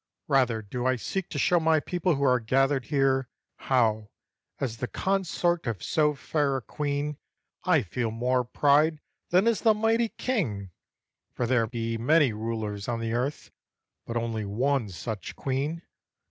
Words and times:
Rather 0.27 0.63
do 0.63 0.87
I 0.87 0.95
seek 0.95 1.29
To 1.29 1.37
show 1.37 1.59
my 1.59 1.79
people 1.79 2.15
who 2.15 2.23
are 2.23 2.39
gathered 2.39 2.85
here 2.85 3.29
How, 3.57 4.09
as 4.59 4.77
the 4.77 4.87
consort 4.87 5.67
of 5.67 5.83
so 5.83 6.15
fair 6.15 6.57
a 6.57 6.61
queen, 6.63 7.19
I 7.65 7.83
feel 7.83 8.09
more 8.09 8.43
pride 8.43 8.99
than 9.29 9.47
as 9.47 9.61
the 9.61 9.75
mighty 9.75 10.09
king: 10.09 10.71
For 11.35 11.45
there 11.45 11.67
be 11.67 11.99
many 11.99 12.33
rulers 12.33 12.87
on 12.87 12.99
the 12.99 13.13
earth, 13.13 13.51
But 14.07 14.17
only 14.17 14.43
one 14.43 14.89
such 14.89 15.35
queen. 15.35 15.83